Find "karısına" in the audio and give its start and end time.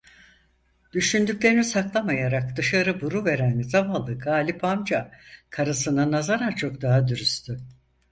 5.49-6.11